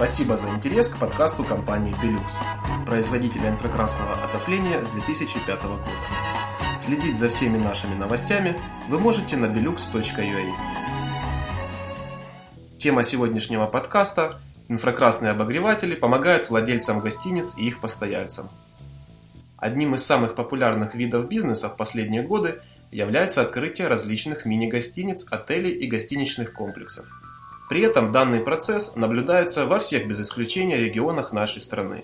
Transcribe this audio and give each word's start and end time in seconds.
Спасибо 0.00 0.38
за 0.38 0.48
интерес 0.48 0.88
к 0.88 0.98
подкасту 0.98 1.44
компании 1.44 1.94
Belux, 2.02 2.32
производителя 2.86 3.50
инфракрасного 3.50 4.14
отопления 4.14 4.82
с 4.82 4.88
2005 4.88 5.62
года. 5.62 5.84
Следить 6.82 7.18
за 7.18 7.28
всеми 7.28 7.58
нашими 7.58 7.94
новостями 7.94 8.58
вы 8.88 8.98
можете 8.98 9.36
на 9.36 9.44
belux.ua. 9.44 10.52
Тема 12.78 13.02
сегодняшнего 13.02 13.66
подкаста– 13.66 14.40
инфракрасные 14.68 15.32
обогреватели 15.32 15.94
помогают 15.94 16.48
владельцам 16.48 17.00
гостиниц 17.00 17.58
и 17.58 17.66
их 17.66 17.82
постояльцам. 17.82 18.48
Одним 19.58 19.96
из 19.96 20.02
самых 20.02 20.34
популярных 20.34 20.94
видов 20.94 21.28
бизнеса 21.28 21.68
в 21.68 21.76
последние 21.76 22.22
годы 22.22 22.62
является 22.90 23.42
открытие 23.42 23.88
различных 23.88 24.46
мини-гостиниц, 24.46 25.26
отелей 25.30 25.72
и 25.72 25.86
гостиничных 25.86 26.54
комплексов– 26.54 27.04
при 27.70 27.82
этом 27.82 28.10
данный 28.10 28.40
процесс 28.40 28.96
наблюдается 28.96 29.64
во 29.64 29.78
всех 29.78 30.08
без 30.08 30.20
исключения 30.20 30.76
регионах 30.76 31.32
нашей 31.32 31.60
страны. 31.62 32.02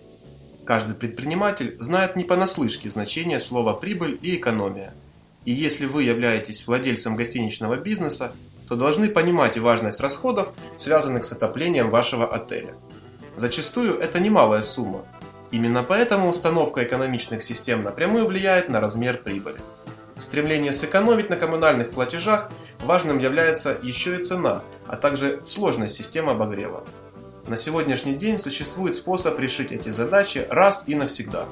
Каждый 0.65 0.95
предприниматель 0.95 1.77
знает 1.81 2.15
не 2.15 2.23
понаслышке 2.23 2.89
значение 2.89 3.41
слова 3.41 3.73
«прибыль» 3.73 4.17
и 4.23 4.37
«экономия». 4.37 4.95
И 5.45 5.51
если 5.51 5.87
вы 5.87 6.05
являетесь 6.05 6.69
владельцем 6.69 7.17
гостиничного 7.17 7.75
бизнеса, 7.79 8.33
то 8.69 8.77
должны 8.77 9.09
понимать 9.09 9.59
важность 9.59 9.99
расходов, 9.99 10.53
связанных 10.77 11.25
с 11.25 11.33
отоплением 11.33 11.91
вашего 11.91 12.33
отеля. 12.33 12.77
Зачастую 13.37 13.99
это 13.99 14.21
немалая 14.21 14.63
сумма. 14.63 15.05
Именно 15.51 15.83
поэтому 15.83 16.29
установка 16.29 16.85
экономичных 16.85 17.43
систем 17.43 17.83
напрямую 17.83 18.27
влияет 18.27 18.69
на 18.69 18.81
размер 18.81 19.17
прибыли. 19.17 19.59
В 20.17 20.23
стремлении 20.23 20.71
сэкономить 20.71 21.29
на 21.29 21.37
коммунальных 21.37 21.91
платежах 21.91 22.51
важным 22.81 23.19
является 23.19 23.79
еще 23.83 24.19
и 24.19 24.23
цена, 24.23 24.63
а 24.87 24.97
также 24.97 25.43
сложность 25.45 25.95
системы 25.95 26.33
обогрева. 26.33 26.85
На 27.47 27.57
сегодняшний 27.57 28.15
день 28.15 28.39
существует 28.39 28.95
способ 28.95 29.39
решить 29.39 29.73
эти 29.73 29.91
задачи 29.91 30.47
раз 30.49 30.85
и 30.89 30.95
навсегда. 30.95 31.45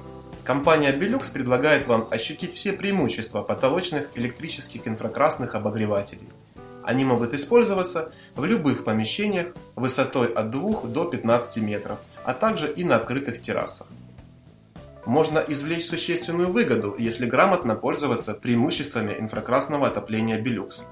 Компания 0.44 0.92
Belux 0.92 1.30
предлагает 1.30 1.86
вам 1.86 2.08
ощутить 2.10 2.54
все 2.54 2.72
преимущества 2.72 3.42
потолочных 3.42 4.08
электрических 4.14 4.88
инфракрасных 4.88 5.54
обогревателей. 5.54 6.28
Они 6.82 7.04
могут 7.04 7.34
использоваться 7.34 8.12
в 8.34 8.46
любых 8.46 8.84
помещениях 8.84 9.48
высотой 9.76 10.32
от 10.32 10.50
2 10.50 10.82
до 10.84 11.04
15 11.04 11.58
метров, 11.58 11.98
а 12.24 12.32
также 12.32 12.72
и 12.72 12.82
на 12.82 12.96
открытых 12.96 13.42
террасах 13.42 13.88
можно 15.06 15.38
извлечь 15.38 15.86
существенную 15.86 16.50
выгоду, 16.50 16.94
если 16.98 17.26
грамотно 17.26 17.74
пользоваться 17.74 18.34
преимуществами 18.34 19.16
инфракрасного 19.18 19.86
отопления 19.86 20.40
Belux. 20.40 20.82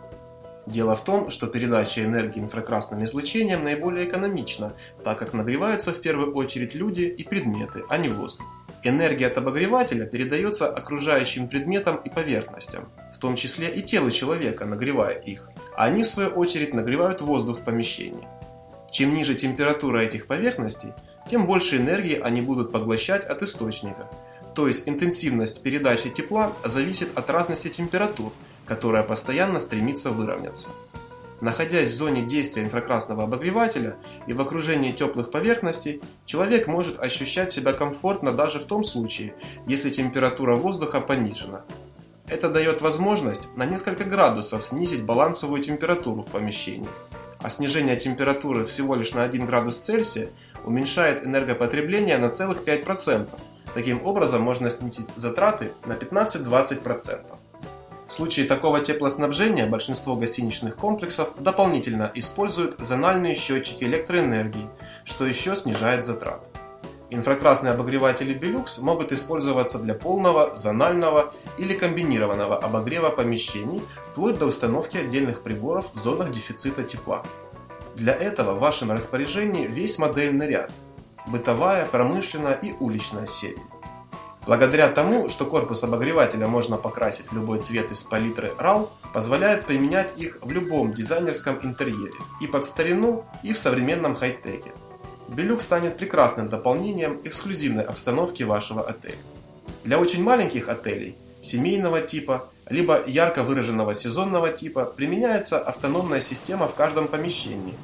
Дело 0.67 0.95
в 0.95 1.05
том, 1.05 1.31
что 1.31 1.49
передача 1.49 2.05
энергии 2.05 2.41
инфракрасным 2.41 3.05
излучением 3.05 3.65
наиболее 3.65 4.09
экономична, 4.09 4.75
так 5.03 5.19
как 5.19 5.33
нагреваются 5.33 5.91
в 5.91 6.01
первую 6.01 6.35
очередь 6.35 6.75
люди 6.75 7.03
и 7.03 7.25
предметы, 7.25 7.83
а 7.89 7.99
не 7.99 8.09
воздух. 8.09 8.47
Энергия 8.85 9.27
от 9.27 9.39
обогревателя 9.39 10.07
передается 10.07 10.69
окружающим 10.69 11.49
предметам 11.49 11.97
и 11.97 12.11
поверхностям, 12.11 12.89
в 13.15 13.19
том 13.19 13.37
числе 13.37 13.69
и 13.69 13.83
телу 13.83 14.11
человека, 14.11 14.65
нагревая 14.65 15.15
их, 15.15 15.49
они 15.77 16.03
в 16.03 16.09
свою 16.09 16.31
очередь 16.31 16.75
нагревают 16.75 17.21
воздух 17.21 17.61
в 17.61 17.65
помещении. 17.65 18.27
Чем 18.91 19.15
ниже 19.15 19.35
температура 19.35 20.01
этих 20.01 20.27
поверхностей, 20.27 20.93
тем 21.33 21.47
больше 21.47 21.79
энергии 21.79 22.21
они 22.21 22.43
будут 22.43 22.73
поглощать 22.73 23.25
от 23.25 23.43
источника. 23.43 24.07
То 24.55 24.67
есть 24.67 24.87
интенсивность 24.87 25.63
передачи 25.63 26.11
тепла 26.11 26.53
зависит 26.63 27.17
от 27.17 27.31
разности 27.31 27.69
температур, 27.69 28.35
которая 28.67 29.03
постоянно 29.03 29.59
стремится 29.59 30.11
выровняться. 30.11 30.69
Находясь 31.41 31.89
в 31.89 31.95
зоне 31.95 32.21
действия 32.21 32.65
инфракрасного 32.65 33.25
обогревателя 33.25 33.97
и 34.27 34.35
в 34.35 34.43
окружении 34.43 34.93
теплых 34.93 35.31
поверхностей, 35.31 36.03
человек 36.27 36.67
может 36.67 37.01
ощущать 37.01 37.51
себя 37.51 37.73
комфортно 37.73 38.31
даже 38.33 38.59
в 38.59 38.67
том 38.67 38.85
случае, 38.85 39.35
если 39.67 39.89
температура 39.89 40.55
воздуха 40.55 41.01
понижена. 41.01 41.65
Это 42.29 42.51
дает 42.51 42.83
возможность 42.83 43.57
на 43.57 43.65
несколько 43.65 44.05
градусов 44.05 44.67
снизить 44.67 45.03
балансовую 45.03 45.63
температуру 45.63 46.21
в 46.21 46.31
помещении. 46.31 46.91
А 47.43 47.51
снижение 47.51 47.97
температуры 47.97 48.65
всего 48.65 48.95
лишь 48.95 49.15
на 49.15 49.25
1 49.25 49.47
градус 49.47 49.79
Цельсия 49.79 50.29
уменьшает 50.65 51.25
энергопотребление 51.25 52.19
на 52.19 52.31
целых 52.31 52.65
5%. 52.65 53.29
Таким 53.75 54.07
образом 54.07 54.43
можно 54.43 54.71
снизить 54.71 55.09
затраты 55.17 55.73
на 55.85 55.95
15-20%. 55.95 57.25
В 58.07 58.13
случае 58.13 58.47
такого 58.47 58.81
теплоснабжения 58.81 59.67
большинство 59.67 60.17
гостиничных 60.17 60.77
комплексов 60.77 61.31
дополнительно 61.39 62.13
используют 62.15 62.77
зональные 62.79 63.35
счетчики 63.35 63.85
электроэнергии, 63.85 64.69
что 65.05 65.27
еще 65.27 65.57
снижает 65.57 66.05
затраты. 66.05 66.52
Инфракрасные 67.13 67.75
обогреватели 67.75 68.35
Belux 68.35 68.81
могут 68.81 69.13
использоваться 69.13 69.79
для 69.79 69.93
полного, 69.93 70.57
зонального 70.57 71.35
или 71.59 71.75
комбинированного 71.75 72.57
обогрева 72.57 73.11
помещений, 73.11 73.83
вплоть 74.07 74.39
до 74.39 74.47
установки 74.47 74.97
отдельных 74.97 75.43
приборов 75.43 75.93
в 75.93 75.99
зонах 75.99 76.31
дефицита 76.31 76.83
тепла. 76.83 77.23
Для 77.95 78.15
этого 78.15 78.55
в 78.55 78.61
вашем 78.61 78.93
распоряжении 78.93 79.67
весь 79.67 79.99
модельный 79.99 80.49
ряд– 80.49 80.73
бытовая, 81.27 81.85
промышленная 81.85 82.55
и 82.55 82.73
уличная 82.81 83.27
серии. 83.27 83.61
Благодаря 84.47 84.89
тому, 84.89 85.29
что 85.29 85.45
корпус 85.45 85.85
обогревателя 85.85 86.47
можно 86.47 86.79
покрасить 86.79 87.31
в 87.31 87.35
любой 87.35 87.61
цвет 87.61 87.93
из 87.93 88.03
палитры 88.05 88.55
RAL, 88.59 88.89
позволяет 89.13 89.67
применять 89.67 90.15
их 90.17 90.39
в 90.41 90.51
любом 90.51 90.95
дизайнерском 90.95 91.59
интерьере, 91.63 92.15
и 92.41 92.47
под 92.47 92.65
старину, 92.65 93.27
и 93.43 93.53
в 93.53 93.59
современном 93.59 94.15
хай-теке. 94.15 94.73
Белюк 95.35 95.63
станет 95.63 95.97
прекрасным 95.97 96.49
дополнением 96.49 97.21
эксклюзивной 97.25 97.85
обстановки 97.85 98.43
вашего 98.43 98.83
отеля. 98.83 99.17
Для 99.83 99.99
очень 99.99 100.23
маленьких 100.23 100.69
отелей, 100.69 101.17
семейного 101.41 102.03
типа 102.03 102.51
либо 102.69 103.03
ярко 103.07 103.43
выраженного 103.43 103.95
сезонного 103.95 104.51
типа 104.51 104.85
применяется 104.85 105.59
автономная 105.59 106.21
система 106.21 106.69
в 106.69 106.75
каждом 106.75 107.09
помещении. 107.09 107.75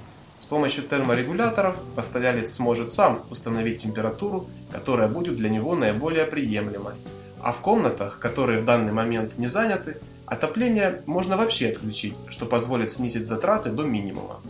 С 0.41 0.47
помощью 0.47 0.85
терморегуляторов 0.85 1.77
постоялец 1.97 2.53
сможет 2.53 2.91
сам 2.91 3.23
установить 3.31 3.83
температуру, 3.83 4.47
которая 4.71 5.09
будет 5.09 5.37
для 5.37 5.49
него 5.49 5.75
наиболее 5.75 6.27
приемлемой. 6.27 6.95
А 7.41 7.53
в 7.53 7.61
комнатах, 7.61 8.19
которые 8.19 8.61
в 8.61 8.65
данный 8.65 8.93
момент 8.93 9.39
не 9.39 9.47
заняты, 9.47 9.97
отопление 10.27 11.03
можно 11.07 11.37
вообще 11.37 11.71
отключить, 11.71 12.15
что 12.29 12.47
позволит 12.47 12.93
снизить 12.93 13.27
затраты 13.27 13.71
до 13.71 13.85
минимума. 13.85 14.41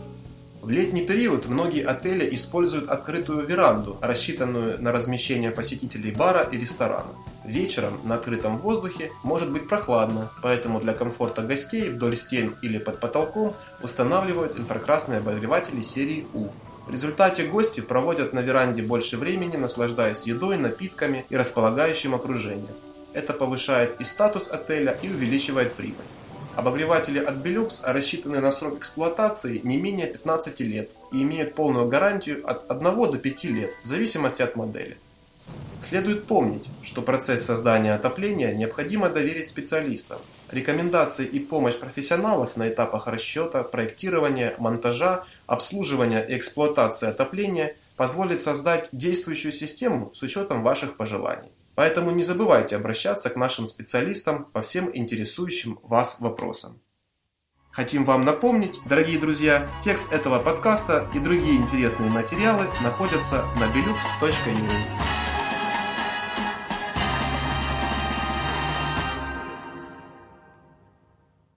В 0.69 0.71
летний 0.71 1.01
период 1.01 1.47
многие 1.47 1.83
отели 1.83 2.31
используют 2.35 2.89
открытую 2.91 3.43
веранду, 3.47 3.97
рассчитанную 4.01 4.79
на 4.79 4.91
размещение 4.91 5.49
посетителей 5.49 6.11
бара 6.11 6.43
и 6.43 6.59
ресторана. 6.59 7.09
Вечером 7.43 7.93
на 8.03 8.13
открытом 8.13 8.59
воздухе 8.59 9.09
может 9.23 9.51
быть 9.51 9.67
прохладно, 9.67 10.29
поэтому 10.43 10.79
для 10.79 10.93
комфорта 10.93 11.41
гостей 11.41 11.89
вдоль 11.89 12.15
стен 12.15 12.53
или 12.61 12.77
под 12.77 12.99
потолком 12.99 13.55
устанавливают 13.81 14.59
инфракрасные 14.59 15.17
обогреватели 15.17 15.81
серии 15.81 16.27
У. 16.35 16.49
В 16.85 16.91
результате 16.91 17.47
гости 17.47 17.81
проводят 17.81 18.33
на 18.33 18.41
веранде 18.41 18.83
больше 18.83 19.17
времени, 19.17 19.57
наслаждаясь 19.57 20.27
едой, 20.27 20.59
напитками 20.59 21.25
и 21.29 21.35
располагающим 21.35 22.13
окружением. 22.13 22.75
Это 23.13 23.33
повышает 23.33 23.99
и 23.99 24.03
статус 24.03 24.51
отеля, 24.51 24.95
и 25.01 25.09
увеличивает 25.09 25.73
прибыль. 25.73 26.05
Обогреватели 26.59 27.19
от 27.19 27.35
Belux 27.35 27.83
рассчитаны 27.85 28.41
на 28.41 28.51
срок 28.51 28.79
эксплуатации 28.79 29.61
не 29.63 29.77
менее 29.77 30.07
15 30.07 30.59
лет 30.59 30.91
и 31.13 31.21
имеют 31.23 31.55
полную 31.55 31.87
гарантию 31.87 32.45
от 32.45 32.69
1 32.69 32.83
до 32.83 33.17
5 33.17 33.43
лет, 33.45 33.71
в 33.81 33.85
зависимости 33.85 34.41
от 34.41 34.57
модели. 34.57 34.97
Следует 35.79 36.25
помнить, 36.25 36.65
что 36.83 37.01
процесс 37.01 37.45
создания 37.45 37.95
отопления 37.95 38.53
необходимо 38.53 39.07
доверить 39.07 39.47
специалистам. 39.47 40.19
Рекомендации 40.51 41.25
и 41.25 41.39
помощь 41.39 41.77
профессионалов 41.77 42.57
на 42.57 42.67
этапах 42.67 43.07
расчета, 43.07 43.63
проектирования, 43.63 44.53
монтажа, 44.57 45.23
обслуживания 45.47 46.25
и 46.27 46.35
эксплуатации 46.35 47.07
отопления 47.07 47.77
позволит 47.95 48.41
создать 48.41 48.89
действующую 48.91 49.53
систему 49.53 50.11
с 50.13 50.21
учетом 50.23 50.61
ваших 50.63 50.97
пожеланий. 50.97 51.51
Поэтому 51.79 52.11
не 52.11 52.23
забывайте 52.23 52.75
обращаться 52.75 53.29
к 53.29 53.37
нашим 53.37 53.65
специалистам 53.65 54.43
по 54.51 54.61
всем 54.61 54.89
интересующим 54.93 55.79
вас 55.81 56.19
вопросам. 56.19 56.81
Хотим 57.71 58.03
вам 58.03 58.25
напомнить, 58.25 58.81
дорогие 58.85 59.17
друзья, 59.17 59.65
текст 59.81 60.11
этого 60.11 60.39
подкаста 60.39 61.09
и 61.13 61.19
другие 61.19 61.55
интересные 61.55 62.09
материалы 62.09 62.67
находятся 62.83 63.45
на 63.55 63.71
belux.ua. 63.71 65.18